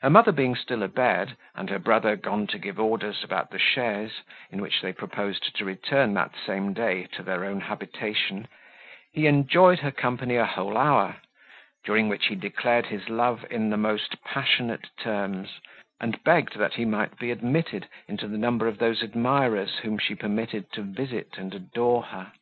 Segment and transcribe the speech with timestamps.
[0.00, 4.22] Her mother being still abed, and her brother gone to give orders about the chaise,
[4.50, 8.48] in which they proposed to return that same day to their own habitation,
[9.12, 11.18] he enjoyed her company a whole hour,
[11.84, 15.60] during which he declared his love in the most passionate terms,
[16.00, 20.16] and begged that he might be admitted into the number of those admirers whom she
[20.16, 22.32] permitted to visit and adore her.